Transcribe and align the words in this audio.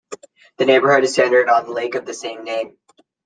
The 0.57 0.65
neighborhood 0.65 1.03
is 1.03 1.13
centered 1.13 1.47
on 1.47 1.65
the 1.67 1.73
lake 1.73 1.93
of 1.93 2.07
the 2.07 2.13
same 2.15 2.43
name. 2.43 2.75